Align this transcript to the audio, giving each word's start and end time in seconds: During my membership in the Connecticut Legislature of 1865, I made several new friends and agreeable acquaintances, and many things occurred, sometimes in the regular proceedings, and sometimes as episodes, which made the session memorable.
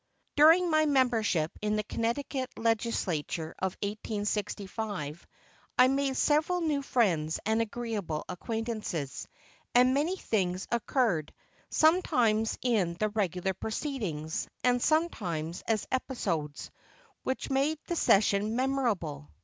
During 0.35 0.71
my 0.71 0.87
membership 0.87 1.51
in 1.61 1.75
the 1.75 1.83
Connecticut 1.83 2.49
Legislature 2.57 3.53
of 3.59 3.77
1865, 3.83 5.27
I 5.77 5.87
made 5.89 6.17
several 6.17 6.59
new 6.61 6.81
friends 6.81 7.39
and 7.45 7.61
agreeable 7.61 8.25
acquaintances, 8.27 9.27
and 9.75 9.93
many 9.93 10.15
things 10.17 10.67
occurred, 10.71 11.31
sometimes 11.69 12.57
in 12.63 12.95
the 12.99 13.09
regular 13.09 13.53
proceedings, 13.53 14.47
and 14.63 14.81
sometimes 14.81 15.61
as 15.67 15.85
episodes, 15.91 16.71
which 17.21 17.51
made 17.51 17.77
the 17.85 17.95
session 17.95 18.55
memorable. 18.55 19.29